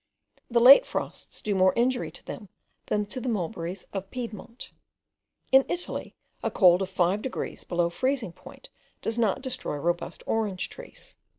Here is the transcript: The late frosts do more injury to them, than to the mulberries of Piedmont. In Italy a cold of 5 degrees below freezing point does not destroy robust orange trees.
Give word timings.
The 0.49 0.59
late 0.59 0.87
frosts 0.87 1.43
do 1.43 1.53
more 1.53 1.73
injury 1.75 2.09
to 2.09 2.25
them, 2.25 2.49
than 2.87 3.05
to 3.05 3.21
the 3.21 3.29
mulberries 3.29 3.83
of 3.93 4.09
Piedmont. 4.09 4.71
In 5.51 5.63
Italy 5.69 6.15
a 6.41 6.49
cold 6.49 6.81
of 6.81 6.89
5 6.89 7.21
degrees 7.21 7.63
below 7.63 7.91
freezing 7.91 8.31
point 8.33 8.71
does 9.03 9.19
not 9.19 9.43
destroy 9.43 9.75
robust 9.75 10.23
orange 10.25 10.69
trees. 10.71 11.15